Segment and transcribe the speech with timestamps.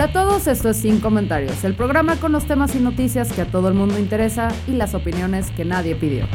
[0.00, 3.42] Hola a todos, esto es Sin Comentarios, el programa con los temas y noticias que
[3.42, 6.26] a todo el mundo interesa y las opiniones que nadie pidió.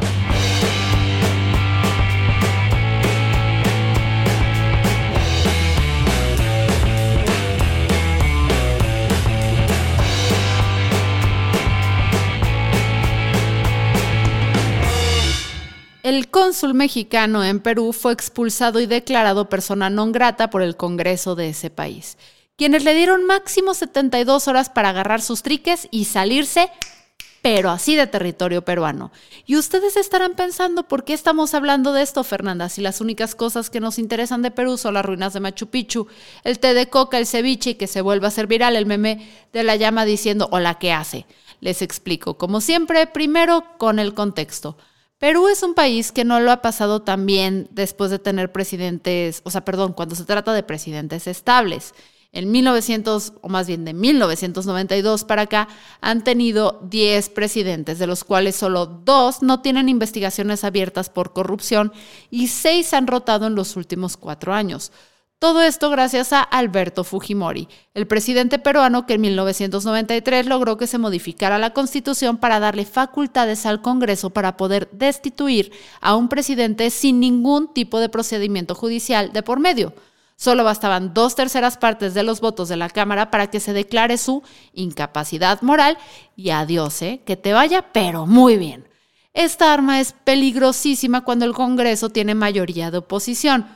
[16.04, 21.34] El cónsul mexicano en Perú fue expulsado y declarado persona non grata por el Congreso
[21.34, 22.14] de ese país,
[22.56, 26.70] quienes le dieron máximo 72 horas para agarrar sus triques y salirse,
[27.42, 29.12] pero así de territorio peruano.
[29.44, 32.68] Y ustedes estarán pensando, ¿por qué estamos hablando de esto, Fernanda?
[32.68, 36.08] Si las únicas cosas que nos interesan de Perú son las ruinas de Machu Picchu,
[36.44, 39.30] el té de coca, el ceviche y que se vuelva a ser viral el meme
[39.52, 41.26] de la llama diciendo, hola, ¿qué hace?
[41.60, 44.76] Les explico, como siempre, primero con el contexto.
[45.18, 49.40] Perú es un país que no lo ha pasado tan bien después de tener presidentes,
[49.44, 51.94] o sea, perdón, cuando se trata de presidentes estables.
[52.32, 55.68] En 1900, o más bien de 1992 para acá,
[56.00, 61.92] han tenido 10 presidentes, de los cuales solo dos no tienen investigaciones abiertas por corrupción
[62.30, 64.92] y seis han rotado en los últimos cuatro años.
[65.38, 70.96] Todo esto gracias a Alberto Fujimori, el presidente peruano que en 1993 logró que se
[70.96, 77.20] modificara la constitución para darle facultades al Congreso para poder destituir a un presidente sin
[77.20, 79.92] ningún tipo de procedimiento judicial de por medio.
[80.36, 84.18] Solo bastaban dos terceras partes de los votos de la Cámara para que se declare
[84.18, 84.42] su
[84.74, 85.96] incapacidad moral
[86.36, 87.22] y adiós, ¿eh?
[87.24, 88.86] que te vaya, pero muy bien.
[89.32, 93.66] Esta arma es peligrosísima cuando el Congreso tiene mayoría de oposición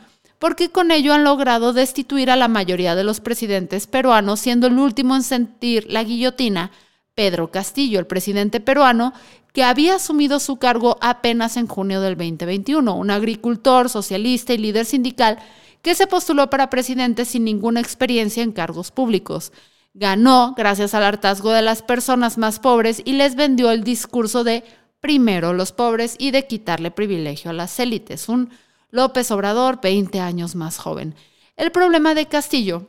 [0.40, 4.78] porque con ello han logrado destituir a la mayoría de los presidentes peruanos, siendo el
[4.78, 6.70] último en sentir la guillotina
[7.14, 9.12] Pedro Castillo, el presidente peruano,
[9.52, 14.86] que había asumido su cargo apenas en junio del 2021, un agricultor, socialista y líder
[14.86, 15.38] sindical
[15.82, 19.52] que se postuló para presidente sin ninguna experiencia en cargos públicos.
[19.94, 24.64] Ganó gracias al hartazgo de las personas más pobres y les vendió el discurso de
[25.00, 28.50] primero los pobres y de quitarle privilegio a las élites, un
[28.90, 31.14] López Obrador, 20 años más joven.
[31.56, 32.86] El problema de Castillo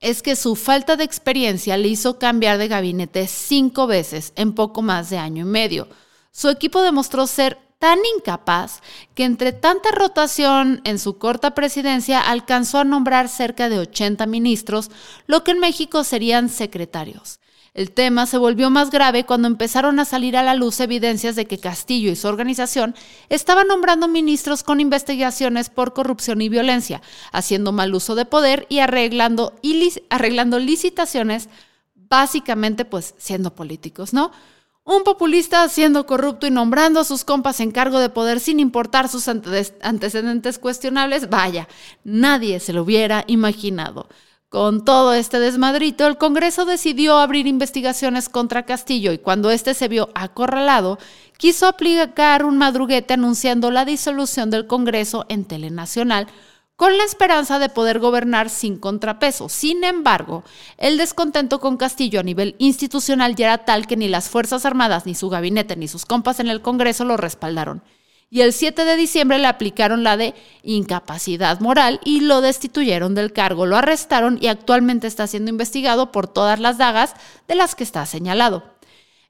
[0.00, 4.82] es que su falta de experiencia le hizo cambiar de gabinete cinco veces en poco
[4.82, 5.88] más de año y medio.
[6.32, 8.80] Su equipo demostró ser tan incapaz
[9.16, 14.92] que entre tanta rotación en su corta presidencia alcanzó a nombrar cerca de 80 ministros,
[15.26, 17.40] lo que en México serían secretarios.
[17.74, 21.46] El tema se volvió más grave cuando empezaron a salir a la luz evidencias de
[21.46, 22.94] que Castillo y su organización
[23.28, 28.78] estaban nombrando ministros con investigaciones por corrupción y violencia, haciendo mal uso de poder y
[28.78, 29.56] arreglando,
[30.08, 31.48] arreglando licitaciones,
[31.96, 34.30] básicamente pues siendo políticos, ¿no?
[34.84, 39.08] Un populista siendo corrupto y nombrando a sus compas en cargo de poder sin importar
[39.08, 41.68] sus antecedentes cuestionables, vaya,
[42.02, 44.08] nadie se lo hubiera imaginado.
[44.48, 49.86] Con todo este desmadrito, el Congreso decidió abrir investigaciones contra Castillo y cuando éste se
[49.86, 50.98] vio acorralado,
[51.38, 56.26] quiso aplicar un madruguete anunciando la disolución del Congreso en Telenacional
[56.82, 59.48] con la esperanza de poder gobernar sin contrapeso.
[59.48, 60.42] Sin embargo,
[60.78, 65.06] el descontento con Castillo a nivel institucional ya era tal que ni las Fuerzas Armadas,
[65.06, 67.84] ni su gabinete, ni sus compas en el Congreso lo respaldaron
[68.30, 70.34] y el 7 de diciembre le aplicaron la de
[70.64, 76.26] incapacidad moral y lo destituyeron del cargo, lo arrestaron y actualmente está siendo investigado por
[76.26, 77.14] todas las dagas
[77.46, 78.64] de las que está señalado.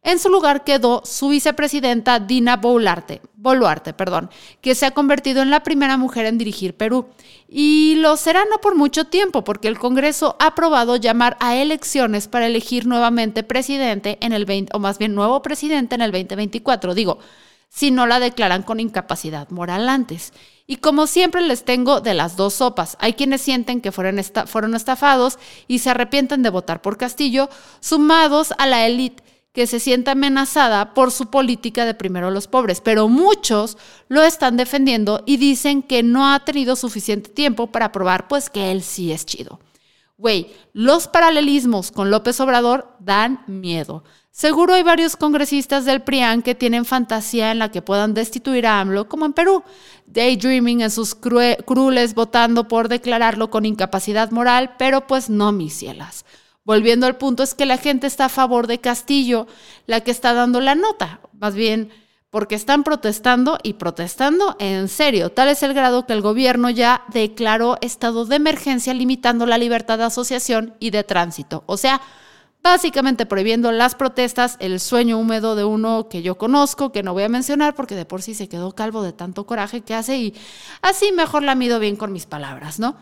[0.05, 4.31] En su lugar quedó su vicepresidenta Dina Boluarte, Boluarte, perdón,
[4.61, 7.07] que se ha convertido en la primera mujer en dirigir Perú.
[7.49, 12.27] Y lo será no por mucho tiempo, porque el Congreso ha aprobado llamar a elecciones
[12.27, 16.95] para elegir nuevamente presidente en el 20, o más bien nuevo presidente en el 2024.
[16.95, 17.21] Digo,
[17.69, 20.33] si no la declaran con incapacidad moral antes.
[20.67, 22.97] Y como siempre les tengo de las dos sopas.
[22.99, 25.39] Hay quienes sienten que fueron, fueron estafados
[25.69, 27.49] y se arrepienten de votar por Castillo,
[27.81, 29.23] sumados a la élite
[29.53, 33.77] que se siente amenazada por su política de primero los pobres, pero muchos
[34.09, 38.71] lo están defendiendo y dicen que no ha tenido suficiente tiempo para probar pues que
[38.71, 39.61] él sí es chido.
[40.17, 44.05] Güey, los paralelismos con López Obrador dan miedo.
[44.31, 48.81] Seguro hay varios congresistas del PRIAN que tienen fantasía en la que puedan destituir a
[48.81, 49.63] AMLO, como en Perú,
[50.07, 56.25] daydreaming en sus crueles votando por declararlo con incapacidad moral, pero pues no, mis cielas.
[56.65, 59.47] Volviendo al punto, es que la gente está a favor de Castillo,
[59.87, 61.21] la que está dando la nota.
[61.33, 61.91] Más bien,
[62.31, 65.31] porque están protestando y protestando en serio.
[65.31, 69.99] Tal es el grado que el gobierno ya declaró estado de emergencia limitando la libertad
[69.99, 71.63] de asociación y de tránsito.
[71.67, 72.01] O sea,
[72.63, 77.25] básicamente prohibiendo las protestas, el sueño húmedo de uno que yo conozco, que no voy
[77.25, 80.35] a mencionar porque de por sí se quedó calvo de tanto coraje que hace y
[80.81, 82.97] así mejor la mido bien con mis palabras, ¿no?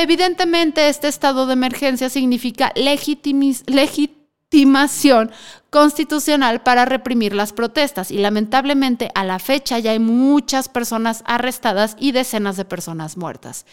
[0.00, 5.32] Evidentemente, este estado de emergencia significa legitimación
[5.70, 11.96] constitucional para reprimir las protestas y lamentablemente a la fecha ya hay muchas personas arrestadas
[11.98, 13.66] y decenas de personas muertas.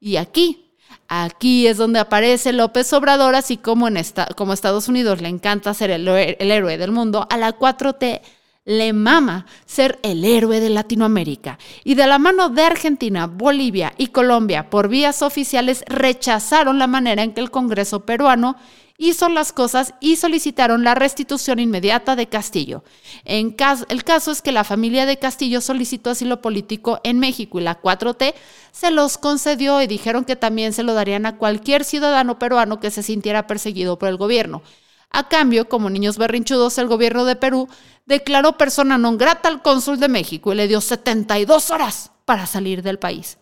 [0.00, 0.74] Y aquí,
[1.06, 5.74] aquí es donde aparece López Obrador, así como en esta, como Estados Unidos le encanta
[5.74, 8.20] ser el, el héroe del mundo, a la 4T
[8.68, 11.58] le mama ser el héroe de Latinoamérica.
[11.84, 17.22] Y de la mano de Argentina, Bolivia y Colombia, por vías oficiales, rechazaron la manera
[17.22, 18.56] en que el Congreso peruano
[18.98, 22.84] hizo las cosas y solicitaron la restitución inmediata de Castillo.
[23.24, 23.56] En
[23.88, 27.80] el caso es que la familia de Castillo solicitó asilo político en México y la
[27.80, 28.34] 4T
[28.72, 32.90] se los concedió y dijeron que también se lo darían a cualquier ciudadano peruano que
[32.90, 34.62] se sintiera perseguido por el gobierno.
[35.10, 37.68] A cambio, como niños berrinchudos, el gobierno de Perú
[38.06, 42.82] declaró persona non grata al cónsul de México y le dio 72 horas para salir
[42.82, 43.38] del país.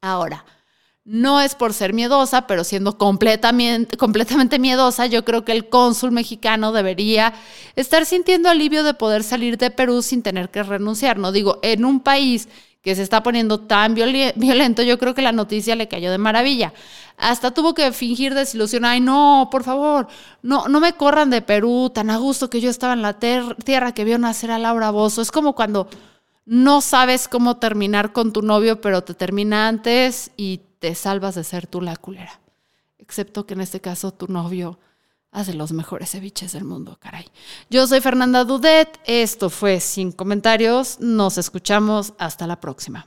[0.00, 0.44] Ahora,
[1.04, 6.12] no es por ser miedosa, pero siendo completamente, completamente miedosa, yo creo que el cónsul
[6.12, 7.34] mexicano debería
[7.74, 11.18] estar sintiendo alivio de poder salir de Perú sin tener que renunciar.
[11.18, 12.48] No digo, en un país
[12.82, 16.74] que se está poniendo tan violento, yo creo que la noticia le cayó de maravilla.
[17.16, 18.84] Hasta tuvo que fingir desilusión.
[18.84, 20.08] Ay, no, por favor,
[20.42, 23.92] no, no me corran de Perú, tan a gusto que yo estaba en la tierra
[23.94, 25.22] que vio nacer a Laura Bozo.
[25.22, 25.88] Es como cuando
[26.44, 31.44] no sabes cómo terminar con tu novio, pero te termina antes y te salvas de
[31.44, 32.40] ser tú la culera.
[32.98, 34.80] Excepto que en este caso tu novio
[35.32, 37.26] hace los mejores ceviches del mundo, caray.
[37.70, 43.06] Yo soy Fernanda Dudet, esto fue Sin Comentarios, nos escuchamos, hasta la próxima.